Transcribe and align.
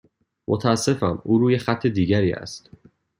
متاسفم، 0.47 1.21
او 1.23 1.39
روی 1.39 1.57
خط 1.57 1.87
دیگری 1.87 2.33
است. 2.33 2.69